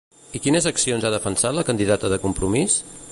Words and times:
I 0.37 0.39
quines 0.45 0.67
accions 0.71 1.05
ha 1.05 1.11
defensat 1.17 1.57
la 1.59 1.67
candidata 1.69 2.13
de 2.15 2.19
Compromís? 2.25 2.83